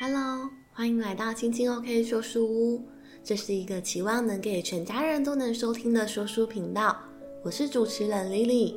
[0.00, 2.82] Hello，欢迎来到青青 OK 说书屋。
[3.22, 6.96] 这是一个期望能给全家人都能收听的说书频道。
[7.44, 8.74] 我是主持人 Lily。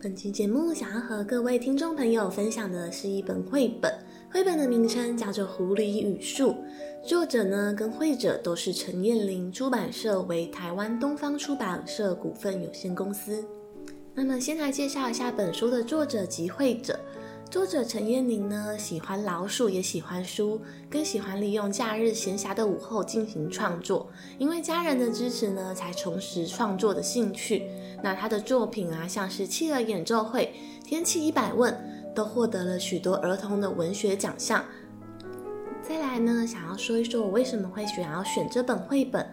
[0.00, 3.92] 本期节目想要和各位听众朋友分享的是一本绘本，
[4.32, 6.52] 绘本的名称叫做《狐狸与树》，
[7.06, 13.44] 作者呢跟绘者都是陈彦玲，出版社为台湾东方出版社股份有限公司。
[14.14, 16.98] 那么，先来介绍一下本书的作者及绘者。
[17.54, 24.10] 作者陈彦霖呢，喜欢老鼠，也喜欢书，更喜欢利用假日闲暇的午后进行创作。
[24.38, 27.70] 因为家人的支持呢，才重拾创作的兴趣。
[28.02, 30.52] 那他的作品啊，像是《企鹅演奏会》
[30.84, 31.72] 《天气一百问》，
[32.12, 34.64] 都获得了许多儿童的文学奖项。
[35.80, 39.24] 再来呢，想要说一说我为什么会想要选这本绘本。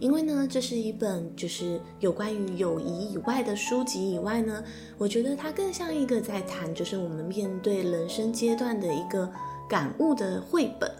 [0.00, 4.62] 因为呢，这是一本就是有关于友谊以外的书籍以外呢，
[4.96, 9.30] 我觉得它更像一个在谈，就是我们面对人生阶段的一个
[9.68, 10.90] 感悟的绘本。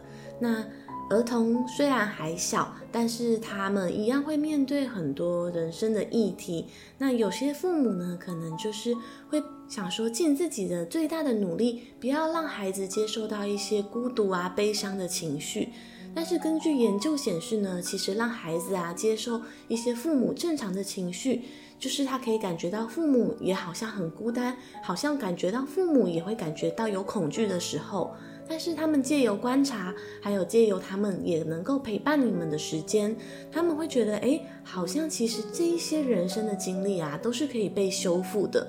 [0.41, 0.65] 那
[1.11, 6.67] 儿童虽然还小，但是他们一样会面对很多人生的议题。
[6.99, 8.95] 那有些父母呢，可能就是
[9.31, 15.71] 会想说，尽自己的最大的努力，不要让孩子接受到一些孤独啊、悲伤的情绪。
[16.15, 21.43] 但是根据研究显示呢，其实让孩子啊接受一些父母正常的情绪，
[21.79, 28.15] 就是他可以感觉到父母也好像很孤单，好像感觉到父母也会感觉到有恐惧的时候。
[28.51, 33.15] 但是他们借由观察，还有借由他们也能够陪伴你们的时间，
[33.53, 38.67] 他们会觉得，诶，好像其实这一些人生的经历啊，都是可以被修复的。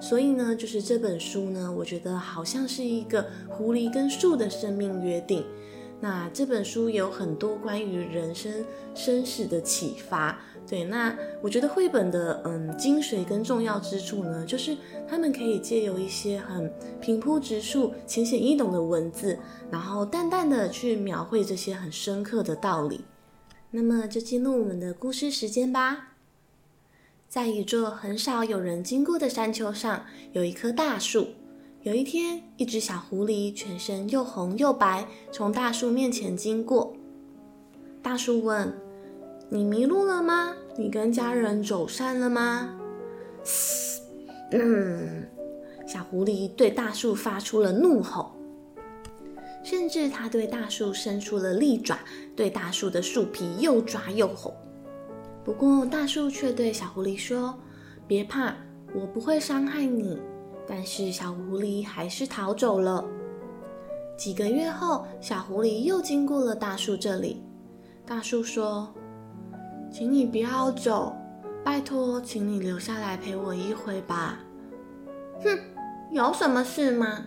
[0.00, 5.44] 所以呢，就是这本书呢，我觉得好像是一个狐狸跟树的生命约定。
[6.00, 10.84] 那这本书有很多关于人生生死的启发，对。
[10.84, 14.76] 那我觉得绘本的嗯精髓跟重要之处呢，就是
[15.08, 19.36] 他们可以借由一些很平铺直述、浅显易懂的文字，
[19.72, 23.04] 然后淡淡的去描绘这些很深刻的道理。
[23.72, 26.14] 那么就进入我们的故事时间吧。
[27.28, 31.28] 在一座很少有人经过的山丘上，有一棵大树。
[31.88, 36.94] 有一天，一只小狐狸全身又红又白，从大树面前经过。
[38.02, 38.70] 大树问
[39.48, 40.54] ：“你迷路了吗？
[40.76, 42.78] 你跟家人走散了吗？”
[43.42, 44.02] 嘶，
[44.52, 45.26] 嗯，
[45.86, 48.32] 小狐狸对大树发出了怒吼，
[49.64, 51.98] 甚至它对大树伸出了利爪，
[52.36, 54.54] 对大树的树皮又抓又吼。
[55.42, 57.58] 不过，大树却对小狐狸说
[58.06, 58.54] ：“别怕，
[58.94, 60.20] 我不会伤害你。”
[60.68, 63.02] 但是小狐狸还是逃走了。
[64.18, 67.42] 几个月后，小狐狸又经过了大树这里。
[68.04, 68.92] 大树说
[69.90, 71.16] ：“请你不要走，
[71.64, 74.40] 拜托，请你留下来陪我一回吧。”
[75.42, 75.58] 哼，
[76.10, 77.24] 有什么事吗？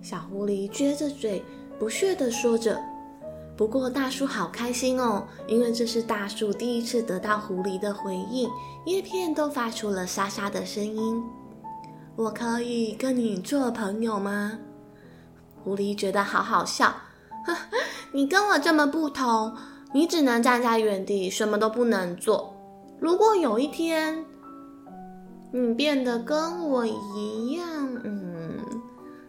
[0.00, 1.42] 小狐狸撅着嘴，
[1.78, 2.80] 不屑地说着。
[3.56, 8.48] 不过大树好开心哦，因为这是大树第一次得到狐狸的回应，
[8.86, 11.20] 叶片都发出了沙沙的声音。
[12.18, 14.58] 我可以跟你做朋友吗？
[15.62, 16.92] 狐狸觉得好好笑，
[17.46, 17.54] 呵，
[18.10, 19.54] 你跟我这么不同，
[19.92, 22.52] 你只能站在原地，什么都不能做。
[22.98, 24.24] 如果有一天
[25.52, 28.58] 你变得跟我一样，嗯，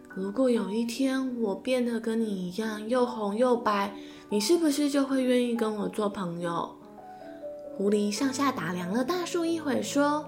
[0.08, 3.94] 如果有一天我变得跟你一样又红又白，
[4.30, 6.68] 你是不是就会愿意跟我做朋友？
[7.76, 10.24] 狐狸上下打量了大树一会，说。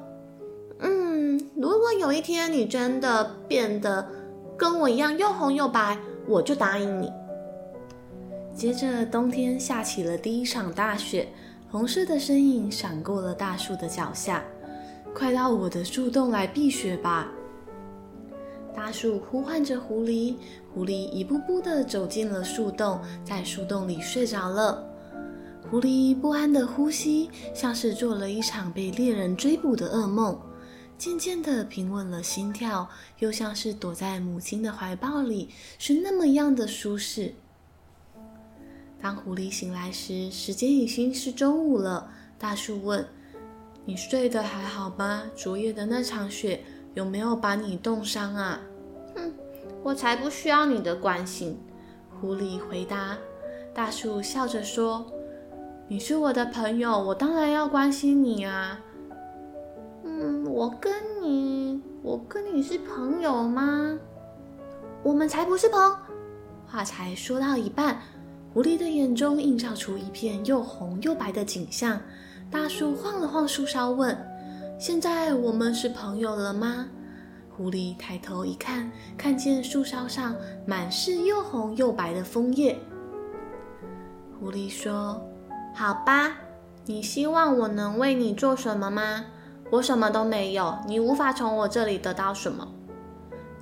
[0.85, 1.12] 嗯，
[1.57, 4.07] 如果有一天你真的变得
[4.57, 7.13] 跟我一样又红又白，我就答应你。
[8.55, 11.29] 接着，冬天下起了第一场大雪，
[11.71, 14.45] 红色的身影闪过了大树的脚下。
[15.15, 17.29] 快到我的树洞来避雪吧！
[18.75, 20.37] 大树呼唤着狐狸，
[20.73, 24.83] 狐狸一步步地走进了树洞，在树洞里睡着了。
[25.71, 30.39] 狐狸不安的呼吸，像是做了一场被猎人追捕的噩梦。
[31.03, 32.89] 渐渐的平稳了心跳，
[33.19, 37.35] 又像是躲在母亲的怀抱里，是那么样的舒适。
[39.01, 42.09] 当狐狸醒来时，时间已经是中午了。
[42.39, 43.05] 大树问
[43.85, 45.25] ：“你睡得还好吗？
[45.35, 46.63] 昨夜的那场雪
[46.95, 48.61] 有没有把你冻伤啊
[49.17, 49.35] ？”“哼，
[49.83, 51.59] 我才不需要你的关心。”
[52.21, 53.19] 狐狸回答。
[53.75, 55.05] 大树笑着说
[55.89, 58.79] ：“你是我的朋友，我当然要关心你啊。”
[60.45, 63.99] 我跟你，我跟你是朋友吗？
[65.03, 65.97] 我们才不是朋。
[66.67, 68.01] 话才说到一半，
[68.53, 72.01] 狐狸的眼中映照出一片又红又白的景象。
[72.51, 74.17] 大树晃了晃树梢，问
[74.79, 76.89] ：“现在我们是朋友了吗？”
[77.55, 80.35] 狐狸抬头一看，看见树梢上
[80.67, 82.79] 满是又红又白的枫叶。
[84.39, 85.21] 狐狸说
[85.75, 86.37] ：“好吧，
[86.87, 89.25] 你希望我能为你做什么吗？
[89.73, 92.69] 我什么都没有，你无法从我这里得到什么。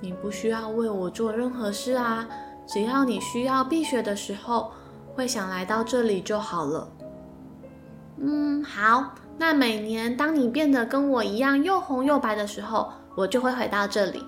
[0.01, 2.27] 你不需要为我做任何事啊，
[2.67, 4.73] 只要你需要避雪的时候，
[5.15, 6.91] 会想来到这里就好了。”
[8.19, 9.15] 嗯，好。
[9.37, 14.21] 那每年当你变得跟我一样又红又白的时候，我就会回到这里。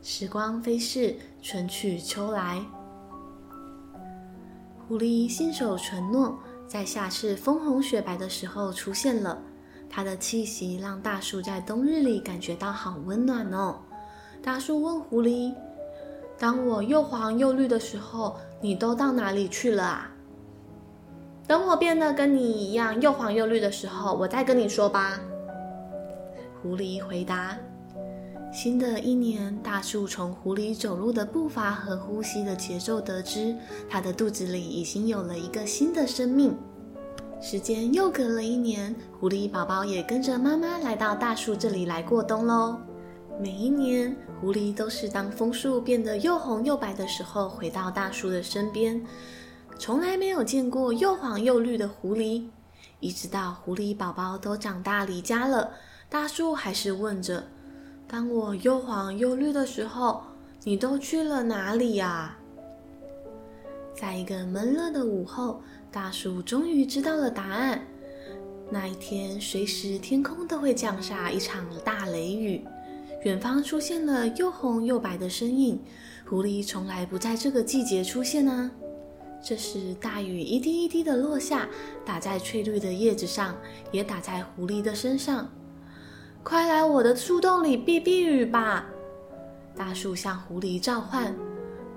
[0.00, 2.64] 时光飞逝，春去秋来，
[4.86, 6.38] 狐狸信守承诺，
[6.68, 9.36] 在下次枫红雪白的时候出现了。
[9.88, 13.76] 它的气息让大树在冬日里感觉到好温暖哦。
[14.42, 15.54] 大树问狐狸
[16.38, 20.10] ：“当我又黄又绿的时候，你都到哪里去了啊？”
[21.48, 25.20] 等我变得跟你一样又黄又绿的时候，我再跟你说吧。
[26.60, 27.56] 狐狸回答
[28.52, 33.56] ：“新的一年，大树从狐狸走路的步伐和呼吸的节奏得知，
[33.88, 36.56] 它的肚子里已经有了一个新的生命。
[37.48, 42.76] 时间又隔了一年，狐狸宝宝也跟着妈妈来到大树这里来过冬喽。
[43.40, 49.00] 每一年，狐狸都是当枫树变得又红又白的时候，回到大树的身边。”
[49.78, 52.48] 从来没有见过又黄又绿的狐狸，
[52.98, 55.70] 一直到狐狸宝宝都长大离家了，
[56.10, 57.44] 大树还是问着
[58.08, 60.20] ：“当我又黄又绿的时候，
[60.64, 62.36] 你都去了哪里呀？”
[63.94, 65.62] 在一个闷热的午后，
[65.96, 67.80] 大树终于知道了答案。
[68.68, 72.62] 那一天，随时天空都会降下一场大雷雨，
[73.24, 75.80] 远方出现了又红又白的身影。
[76.28, 78.70] 狐狸从来不在这个季节出现呢。
[79.42, 81.66] 这时，大雨一滴一滴的落下，
[82.04, 83.56] 打在翠绿的叶子上，
[83.90, 85.50] 也打在狐狸的身上。
[86.42, 88.84] 快来我的树洞里避避雨吧！
[89.74, 91.34] 大树向狐狸召唤，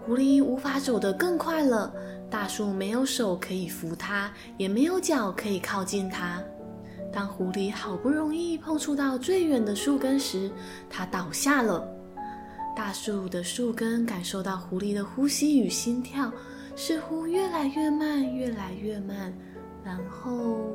[0.06, 1.94] 狐狸无法走得更快了。
[2.30, 6.42] 大树没有手可以扶它，也没有脚可以靠近它。
[7.12, 10.52] 当狐狸好不容易碰触到最远的树根时，
[10.90, 11.88] 它倒下了。
[12.76, 16.32] 大树的树根感受到狐狸的呼吸与心跳。
[16.76, 19.34] 似乎越来越慢，越来越慢，
[19.84, 20.70] 然后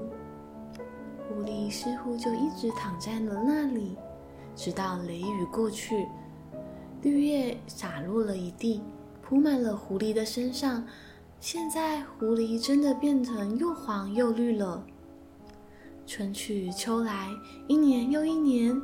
[1.26, 3.96] 狐狸似乎就一直躺在了那里，
[4.54, 6.06] 直到雷雨过去，
[7.00, 8.82] 绿叶洒落了一地，
[9.22, 10.84] 铺满了狐狸的身上。
[11.46, 14.82] 现在狐狸真的变成又黄又绿了。
[16.06, 17.28] 春去秋来，
[17.68, 18.74] 一年又一年，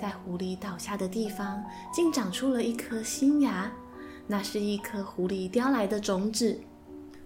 [0.00, 1.60] 在狐狸倒下的地方，
[1.92, 3.68] 竟长出了一颗新芽。
[4.28, 6.56] 那是一颗狐狸叼来的种子，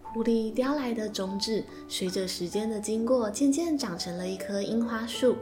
[0.03, 5.37] 狐狸叼来的种子，随着时间的经过，渐渐长成了一棵樱花树。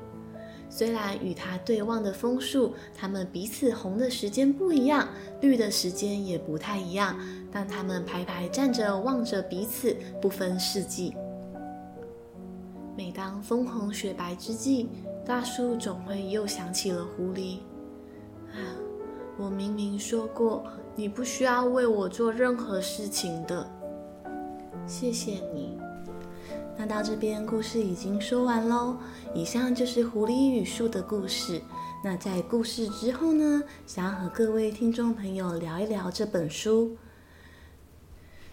[0.69, 5.08] 虽然与它对望的枫树，它们彼此红的时间不一样，
[5.40, 7.16] 绿的时间也不太一样，
[7.56, 11.16] 让它们排排站着，望着彼此，不分四季。
[12.94, 14.90] 每当枫红雪白之际，
[15.24, 17.60] 大树总会又想起了狐狸。
[18.52, 18.60] 啊，
[19.38, 20.64] 我明明说过。
[20.94, 23.66] 你不需要为我做任何事情的，
[24.86, 25.78] 谢谢你。
[26.76, 28.98] 那到这边故事已经说完喽。
[29.34, 31.58] 以上就是狐狸与树的故事。
[32.04, 36.94] 那在故事之后呢，想要和各位听众朋友聊一聊这本书。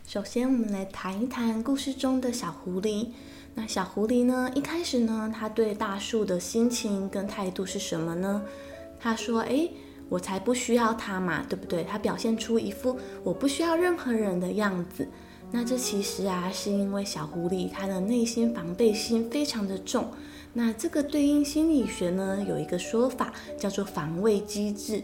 [0.05, 3.07] 首先，我们来谈一谈故事中的小狐狸。
[3.55, 8.43] 那小狐狸呢，一开始呢，他对大树的心情跟态度是什么呢？
[8.99, 9.69] 他说：“哎。”
[10.09, 11.83] 我才不需要他嘛，对不对？
[11.83, 15.07] 他表现出一副我不需要任何人的样子。
[15.49, 20.11] 那这其实啊，是因为小狐狸它的内心防备心非常的重。
[20.51, 25.01] 那这个对应心理学呢，有一个说法叫做防卫机制。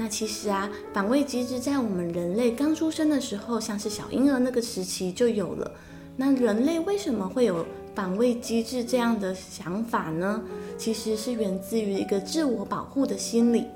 [0.00, 5.68] 那其实啊，防卫机制在我们人类刚出生的时候，像是小婴儿那个时期就有了。
[6.16, 10.40] 那人类为什么会有防卫机制这样的想法呢？
[10.78, 13.66] 其实是源自于一个自我保护的心理。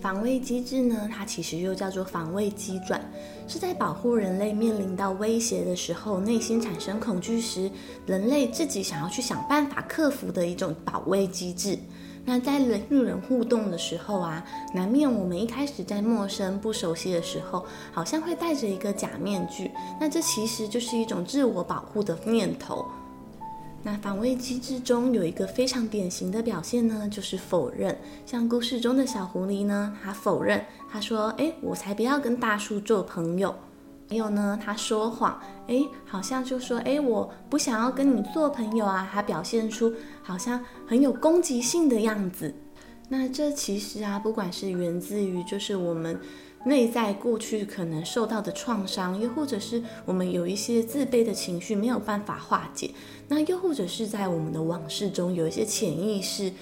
[0.00, 3.00] 防卫机制呢，它其实又叫做防卫机转，
[3.48, 7.68] 是在保护人类面临到威胁的时候，内心产生恐惧时，
[8.06, 11.76] 人类自己想要去想办法克服的一种保卫机制。
[12.28, 22.84] 那在人与人互动的时候啊，难免我们一开始在陌生不熟悉的时候，好像会戴着一个假面具，那这其实就是一种自我保护的念头。
[23.84, 27.96] 那防卫机制中有一个非常典型的表现呢，就是否认。
[28.26, 33.54] 像故事中的小狐狸呢，他否认，他说：“诶，我才不要跟大树做朋友。”
[34.08, 42.54] 还有呢，他说谎，诶，好像就说：“诶，我不想要跟你做朋友啊。”他表现出好像很有攻击性的样子。
[43.08, 46.20] 那这其实啊，不管是源自于就是我们
[46.64, 52.90] 内在过去可能受到的创伤，又或者是我们有一些自卑的情绪没有办法化解，
[53.28, 56.52] 那又或者是在我们的往事中有一些潜意识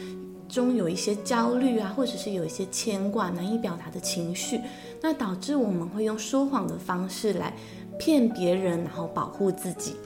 [0.54, 4.60] 中有一些焦虑啊，或者是有一些牵挂难以表达的情绪，
[5.02, 7.52] 那导致我们会用说谎的方式来
[7.98, 9.96] 骗别人，然后保护自己。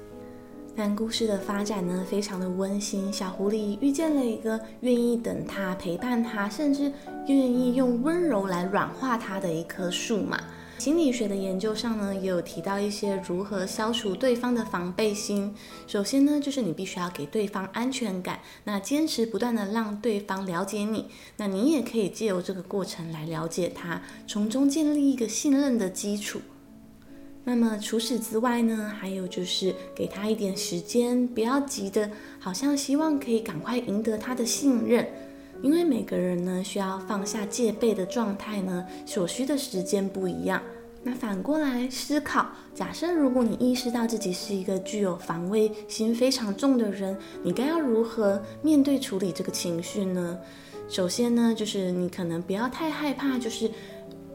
[0.75, 3.13] 但故事的发展呢，非常的温馨。
[3.13, 6.91] 小狐狸遇见了一个愿意等他、陪伴他，甚至
[7.27, 10.41] 愿意用温柔来软化他的一棵树嘛。
[10.79, 15.53] 心理学的研究上呢，也有提到一些如何消除对方的防备心。
[15.89, 21.07] 首先呢，就是你必须要给对方安全感，那坚持不断的让对方了解你，
[21.37, 26.41] 那你也可以借由这个过程来了解他，从中建立一个信任的基础。
[27.43, 32.09] 那么除此之外呢，还有就是给他一点时间，不要急的，
[32.39, 35.09] 好像希望可以赶快赢得他的信任，
[35.63, 40.63] 因为每个人呢需要放下戒备的状态呢，所需的时间不一样。
[41.03, 50.39] 那反过来思考，假设如果你意识到自己是一个具有防卫心非常重的人，你该要如何面对处理这个情绪呢？
[50.89, 53.71] 首先呢，就是你可能不要太害怕，就是。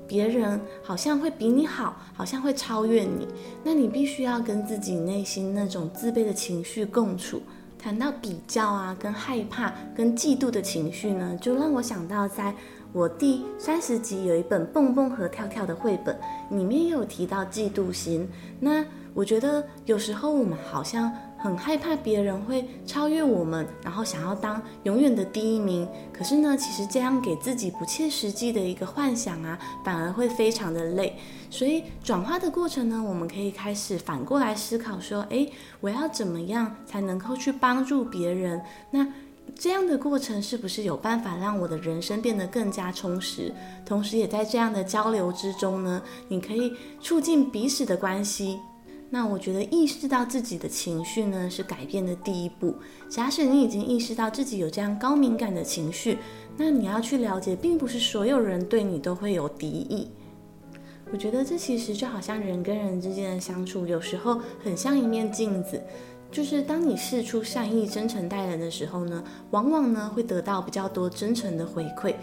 [0.06, 3.26] 别人好像会比你好，好像会超越你，
[3.64, 7.42] 那你必须要跟自己内心那种自卑的情绪共处。
[7.84, 12.56] 谈到比较啊，跟害怕、跟嫉妒的情绪呢，就让我想到在
[12.94, 16.18] 我第三十集有一本《蹦蹦和跳跳》的绘本，
[16.50, 18.26] 里面也有提到嫉妒心。
[18.58, 21.12] 那我觉得有时候我们好像。
[21.44, 25.86] 很害怕别人会超越我们，然后想要当永远的第一名。
[26.14, 31.18] 可是呢，其实这样给自己不切实际的一个幻想啊，反而会非常的累。
[31.50, 38.62] 所以转化的过程呢，我们可以开始反过来思考说：诶，我要怎么样才能够去帮助别人？
[38.92, 39.06] 那
[39.54, 43.54] 这样的过程是不是有办法让我的人生变得更加充实？
[43.86, 46.72] 同时，也在这样的交流之中呢，你可以
[47.02, 48.62] 促进彼此的关系。
[49.14, 52.76] 那我觉得意识到自己的情绪呢，是改变的第一步。
[53.08, 56.18] 假使你已经意识到自己有这样高敏感的情绪，
[56.58, 60.10] 那你要去了解，并不是所有人对你都会有敌意。
[61.12, 65.80] 我觉得这其实就好像人跟人之间的相处，有时候很像一面镜子，
[66.32, 72.16] 就是当你释出善意、真诚待人的时候呢，往往呢会得到比较多真诚的回馈。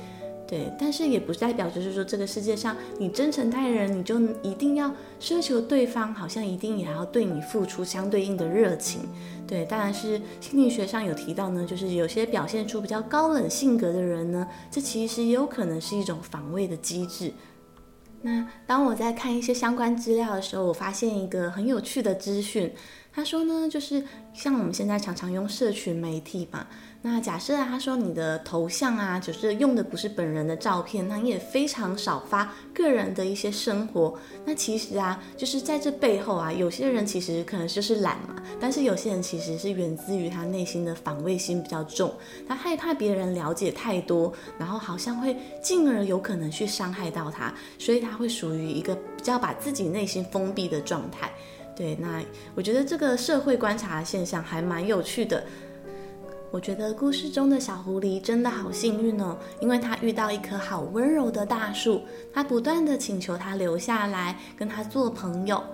[0.51, 9.03] 对，但是也不代表就是说，这个世界上你真诚待人，你就一定要奢求对方好像一定也要对你付出相对应的热情。
[9.47, 17.33] 对，当然是心理学上有提到呢，就是有些表现出比较高冷性格的人呢，这其实也有可能是一种防卫的机制。
[18.23, 22.75] 那当我在看一些相关资料的时候，我发现一个很有趣的资讯。
[23.13, 26.67] 他说呢，就是像我们现在常常用社群媒体嘛，
[27.03, 34.17] 那假设啊，他说你的头像啊，就是用的不是本人的照片，那你也非常少发个人的一些生活。
[34.45, 42.15] 那其实啊，就是在这背后啊，有些人其实可能就是懒嘛，但是有些人其实是源自于他内心的防卫心比较重，
[42.47, 51.33] 他害怕别人了解太多，然后好像会进而有可能去伤害到他，所以他会属于一个比较把自己内心封闭的状态。
[51.81, 52.23] 对，那
[52.55, 55.43] 我觉得这个社会观察现象还蛮有趣的。
[56.51, 62.03] 我觉得故事中的小狐狸真的好幸运哦，因为它遇到一棵好温柔的大树，
[62.35, 65.65] 它不断地请求它留下来跟它做朋友，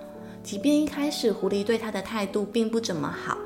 [0.44, 3.36] 即便一开始狐狸对它的态度并不怎么好。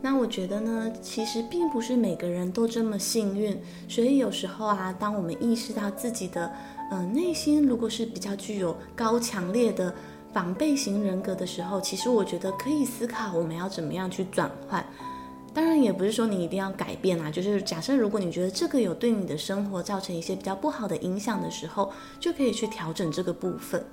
[0.00, 6.50] 那我觉得呢，其实并不是每个人都这么幸运，所以有时候啊，当我们意识到自己的
[6.90, 9.94] 呃内心如果是比较具有高强烈的。
[10.32, 14.84] 防备型人格的时候，其实我觉得可以思考我们要怎么样去转换。
[15.54, 23.84] 当然，也不是说你一定要改变啊，就是假设如果你觉得这个有对你的生活造成一些比较不好的影响的时候，就可以去调整这个部分。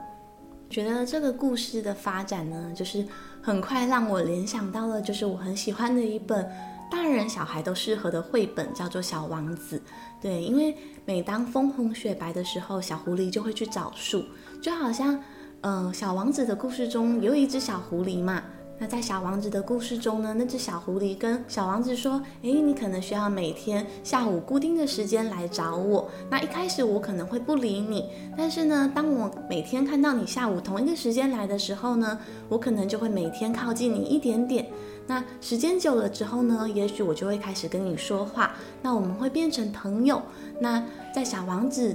[0.70, 3.06] 觉得这个故事的发展呢，就是
[3.42, 6.50] 很快让我联想到了，就是我很喜欢的一本
[6.90, 9.78] 大人小孩都适合的绘本，叫做《小王子》。
[10.22, 14.24] 对，因为每当风红雪白的时候，小狐狸就会去找树，
[14.62, 15.22] 就好像。
[15.62, 18.42] 呃，小王子的故事中有一只小狐狸嘛。
[18.82, 26.10] 那在小王子的故事中呢，那只小狐狸跟小王子说：“诶，你可能需要每天下午固定的时间来找我。
[26.30, 28.06] 那一开始我可能会不理你，
[28.38, 34.66] 但是呢，当我每天看到你下午同一个时间来的时候呢，我可能就会每天靠近你一点点。
[35.08, 38.56] 那时间久了之后呢，也许我就会开始跟你说话。
[38.82, 40.22] 那我们会变成朋友。
[40.62, 40.82] 那
[41.14, 41.94] 在小王子。”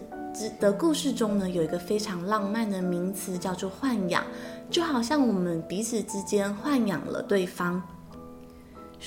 [0.60, 4.24] 的故事中呢，有一个非常浪漫的名词叫做豢养，
[4.70, 7.82] 就好像我们彼此之间豢养了对方。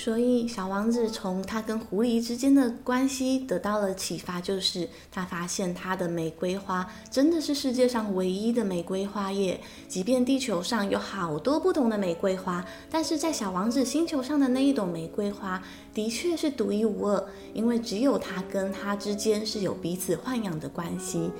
[0.00, 9.60] 所以，小王子从他跟狐狸之间的关系得到了启发，就是他发现他的玫瑰花真的是世界上唯一的玫瑰花耶。
[9.88, 15.60] 即便地球上有好多不同的玫瑰花，但是在小王子星球上的那一朵玫瑰花
[15.92, 21.32] 的确是独一无二，因为只有他跟他之间是有彼此豢养的关系。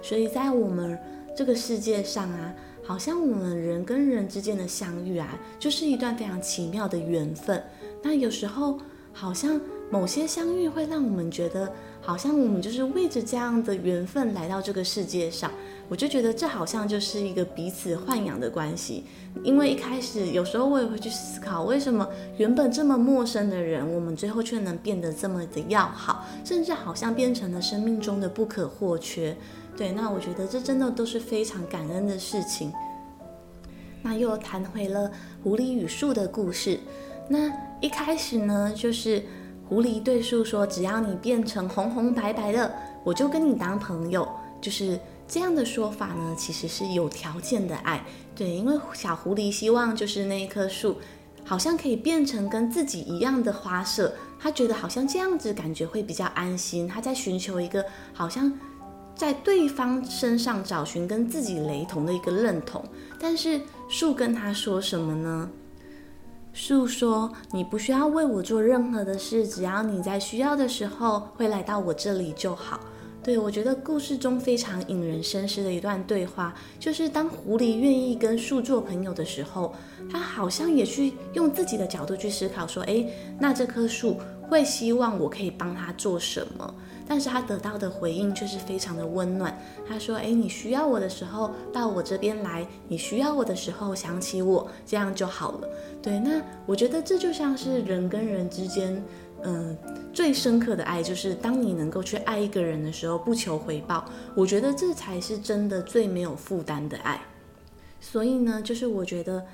[0.00, 0.98] 所以在我们
[1.36, 7.62] 这个世界上啊，好像我们人跟人之间的相遇啊，就是一段非常奇妙的缘分。
[8.06, 8.78] 那有时候，
[9.12, 9.60] 好像
[9.90, 15.50] 某些相遇会让我们觉得，好像我们就是为着这样的缘分来到这个世界上。
[15.88, 19.04] 我就觉得这好像就是一个彼此豢养的关系。
[19.42, 29.36] 因为一开始，有时候我也会去思考，为什么原本这么陌生的人，我们最后却能变得这么的要好，甚至好像变成了生命中的不可或缺。
[29.76, 32.72] 对，那我觉得这真的都是非常感恩的事情。
[34.00, 35.10] 那又谈回了
[35.42, 36.78] 狐狸与树的故事。
[37.28, 39.22] 那一开始呢，就是
[39.68, 42.72] 狐狸对树说：“只要你变成红红白白的，
[43.04, 44.28] 我就跟你当朋友。”
[44.58, 48.02] 就是这样的说法呢，其实是有条件的爱。
[48.34, 50.96] 对，因为小狐狸希望就是那一棵树，
[51.44, 56.88] 好像可以变成跟自己一样的花色，他觉得好像这样子感觉会比较安心。
[56.88, 58.52] 他在寻求一个好像
[59.14, 62.82] 在对方身上找寻跟自己雷同的一个认同。
[63.20, 65.50] 但是树跟他说什么呢？
[66.58, 72.80] 树说：“你不需要为我做任何的事，只要你在需要的时候会来到我这里就好。
[73.22, 79.74] 对”我觉得故事中非常引人深思的一段对话，就是当狐狸愿意跟树做朋友的时候，
[80.10, 83.06] 他好像也去用自己的角度去思考，说：“诶，
[83.38, 86.74] 那这棵树会希望我可以帮他做什么？”
[87.06, 89.56] 但是他得到的回应却是非常的温暖。
[89.88, 95.68] 他说：“诶，你需要我的时候到我这边来，你需要我的时候想起我，这样就好了。”
[96.02, 99.02] 对，那我觉得这就像是人跟人之间，
[99.42, 99.76] 嗯、
[100.12, 104.04] 最深刻的爱，就是当你能够去爱一个人的时候，不求回报。
[104.34, 107.20] 我觉得这才是真的最没有负担的爱。
[108.00, 109.44] 所以呢，就是我觉得。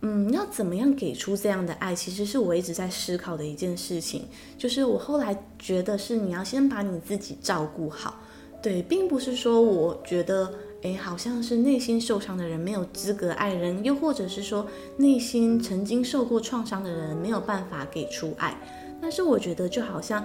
[0.00, 4.26] 嗯，要怎么样给出这样的爱，其实是我一直在思考的一件事情。
[4.58, 8.20] 就是我后来觉得是你要先把你自己照顾好，
[8.62, 10.52] 对，并不是说我觉得，
[10.82, 14.66] 诶，好像是内心受伤的人没有资格爱人，又或者是说
[14.98, 18.54] 内心曾经受过创伤的人没有办法给出爱。
[19.00, 20.22] 但是我觉得就好像，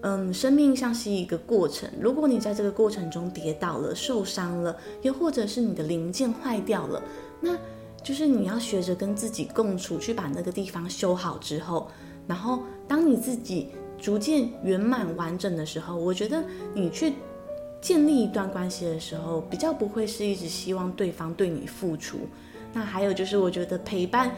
[0.00, 7.00] 嗯，生命像是一个过程，如果你在这个过程中跌倒了、受伤了，又或者是你的零件坏掉了，
[7.40, 7.56] 那。
[8.02, 11.88] 就是你要学着跟自己共处，去把那个地方修好之后，
[12.26, 16.42] 然后当你自己逐渐圆满完整的时候，我觉得
[16.74, 17.14] 你去
[17.80, 22.18] 建立一段关系的时候，比较不会是一直希望对方对你付出。
[22.72, 24.30] 那还有就是，我觉得陪伴、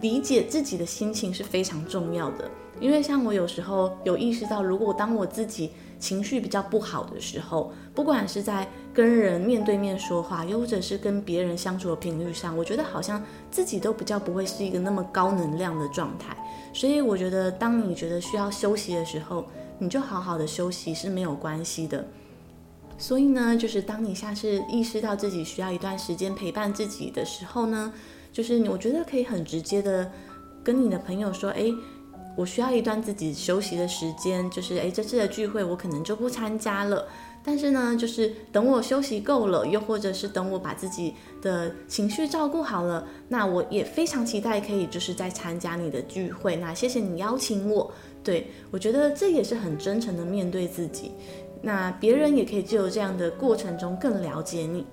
[0.00, 5.70] 理解自己的心情是非常重要的，因为像我有时候有意识到，如果当我自己。
[5.98, 16.36] 情绪比较不好的时候，不管是在跟人面对面说话，又或者是跟别人相处的频率上，我觉得好像自己都比较不会是一个那么高能量的状态。
[16.72, 19.44] 所以我觉得，当你觉得需要休息的时候，
[19.78, 22.06] 你就好好的休息是没有关系的。
[22.96, 27.92] 所以呢，就是当你下次意识到自己需要一段时间陪伴自己的时候呢，
[28.32, 30.10] 就是我觉得可以很直接的
[30.62, 31.74] 跟你的朋友说，诶。
[32.38, 37.08] 我需要一段自己休息的时间，就是诶，这次的聚会我可能就不参加了。
[37.42, 46.54] 但是呢，就是等我休息够了，又或者是等我把自己的情绪照顾好了，那我也非常期待可以就是再参加你的聚会。
[46.54, 47.90] 那谢谢你邀请我，
[48.22, 51.10] 对，我觉得这也是很真诚的面对自己。
[51.60, 54.86] 那别人也可以就这样的过程中更了解你。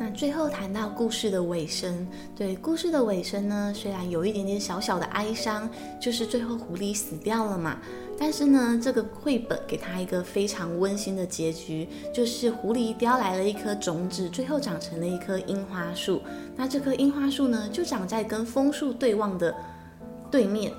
[0.00, 2.06] 那最后谈到故事的尾声，
[2.36, 5.68] 对，故事的尾声呢，虽然有一点点小小的哀伤，
[6.00, 7.78] 就是最后狐狸死掉了嘛，
[8.16, 16.22] 但是呢，这个绘本给他一个非常温馨的结局，就是狐狸叼来了一颗种子，最后长成了一棵樱花树。
[16.54, 19.52] 那这棵樱花树呢，就长在跟枫树对望的
[20.30, 20.72] 对面。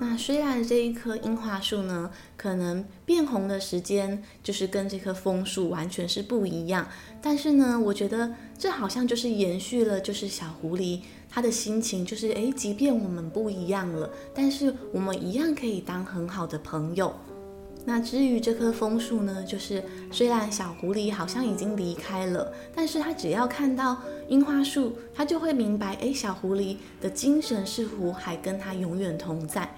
[0.00, 6.86] 那虽然这一棵樱花树呢，可能变红的时间就是跟这棵枫树完全是不一样，
[7.20, 17.12] 但是呢，我觉得这好像就是延续了，就是小狐狸他的心情，就是诶，即便我们不一样了，但是我们一样可以当很好的朋友。
[17.84, 19.82] 那至于这棵枫树呢，就是
[20.12, 23.96] 虽然小狐狸好像已经离开了，但是他只要看到
[24.28, 29.68] 樱花树，他就会明白，诶，小狐狸的精神似乎还跟他永远同在。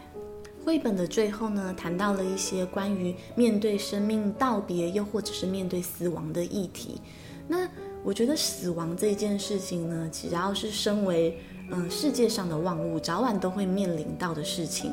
[0.65, 7.01] 绘本的最后呢，谈到了一些关于面对生命道别，又或者是面对死亡的议题。
[7.49, 7.69] 那
[8.05, 11.39] 我觉得死亡这件事情呢，只要是身为
[11.73, 14.93] 嗯、世界上的万物早晚都会面临到的事情。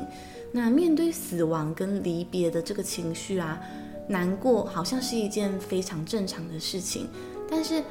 [0.52, 3.60] 那面对死亡跟离别的这个情绪啊，
[4.08, 7.08] 难过好像是一件非常正常的事情，
[7.50, 7.82] 但是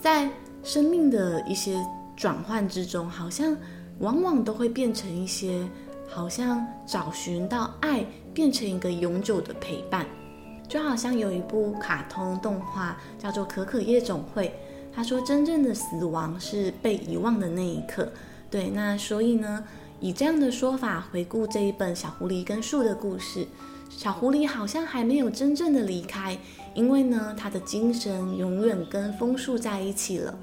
[0.00, 0.30] 在
[0.62, 1.84] 生命的一些
[2.16, 3.56] 转换之中，好像
[3.98, 5.68] 往往都会变成一些，
[6.08, 10.06] 好像找寻到爱，变成一个永久的陪伴。
[10.66, 14.48] 就好像有一部卡通动画叫做《可可夜总会》，
[14.94, 18.12] 他说真正的死亡是被遗忘的那一刻。
[18.50, 19.64] 对，那所以呢，
[19.98, 23.46] 以这样的说法回顾这一本小狐狸跟树的故事，
[23.88, 26.36] 小狐狸好像还没有真正的离开，
[26.74, 30.38] 因为呢，他的精神永远跟枫树在一起了。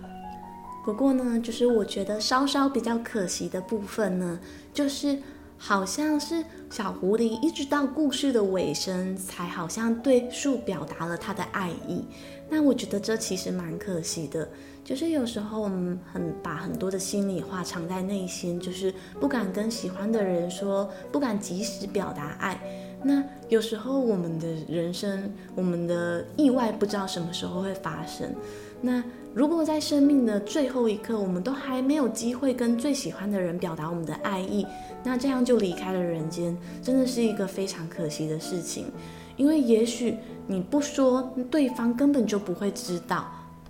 [0.83, 4.39] 不过呢，就是我觉得稍稍比较可惜的部分呢，
[4.73, 5.19] 就是。
[5.57, 12.05] 好像是小狐狸一直到故事的尾声，才好像对树表达了他的爱意。
[12.49, 14.47] 那我觉得这其实蛮可惜的，
[14.83, 22.59] 就是有时候我们很把很多的心里话藏在内心，就是不敢跟喜欢的人说，不敢及时表达爱。
[23.01, 28.33] 那有时候我们的人生，我们的意外不知道什么时候会发生。
[28.81, 34.65] 那如果在生命的最后一刻，我们都还没有机会跟最喜欢的人表达我们的爱意，
[35.03, 38.85] 那这样就离开了人间，真的是一个非常可惜的事情。
[39.35, 40.15] 因为也许
[40.47, 43.27] 你不说，对方根本就不会知道。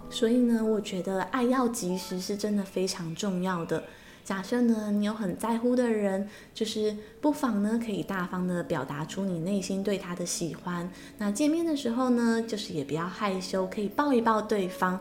[0.09, 3.83] 所以呢，我觉得爱要及时是真的非常重要的。
[4.25, 10.89] 假设呢，你有很在乎的人，就是不妨呢，可以大方的表达出你内心对他的喜欢。
[11.19, 14.99] 那见面的时候呢，就是也不要害羞，可以抱一抱对方。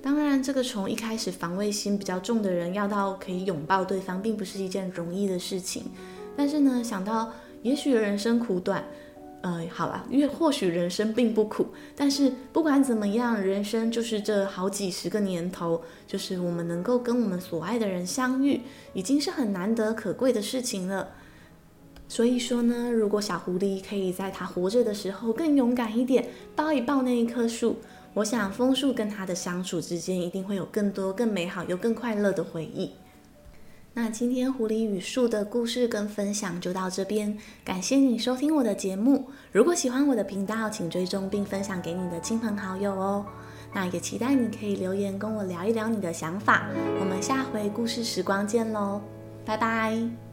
[0.00, 5.82] 当然，这个从一开始防卫心比较重的人，要到可以拥抱对方，并不是一件容易的事情。
[6.36, 8.84] 但是呢，想到也许人生苦短。
[9.42, 18.60] 呃，好了，因为或许人生并不苦，但是不管怎么样，人生就是这好几十个年头，就是我们能够跟我们所爱的人相遇，
[18.92, 21.08] 已经是很难得可贵的事情了。
[22.06, 27.76] 所以说呢，如果小狐狸可以在它活着的时候更勇敢一点，抱一抱那一棵树，
[28.14, 32.90] 我想枫树跟它的相处之间一定会有更多、更美好又更快乐的回忆。
[33.92, 39.28] 那今天狐狸与树的故事跟分享就到这边，感谢你收听我的节目。
[39.50, 43.26] 如果喜欢我的频道，请追踪并分享给你的亲朋好友哦。
[43.72, 46.68] 那也期待你可以留言跟我聊一聊你的想法。
[47.00, 49.00] 我们下回故事时光见喽，
[49.44, 50.29] 拜拜。